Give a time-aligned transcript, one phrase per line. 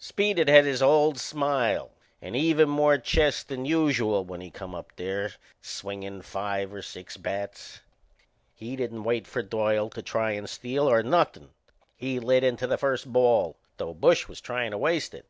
[0.00, 4.88] Speed had his old smile and even more chest than usual when he come up
[4.96, 7.82] there, swingin' five or six bats.
[8.52, 11.50] He didn't wait for Doyle to try and steal, or nothin'.
[11.94, 15.26] He lit into the first ball, though Bush was tryin' to waste it.